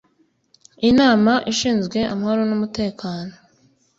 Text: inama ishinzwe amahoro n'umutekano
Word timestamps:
inama 0.89 1.33
ishinzwe 1.51 1.99
amahoro 2.13 2.41
n'umutekano 2.49 3.33